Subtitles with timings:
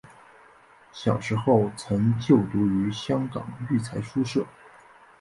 [0.91, 4.43] 小时候曾就读于香港育才书社。